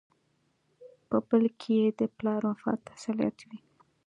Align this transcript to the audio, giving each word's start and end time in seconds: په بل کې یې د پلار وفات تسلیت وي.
په 1.07 1.17
بل 1.27 1.43
کې 1.59 1.71
یې 1.79 1.87
د 1.99 2.01
پلار 2.17 2.41
وفات 2.49 2.79
تسلیت 2.89 3.37
وي. 3.47 3.59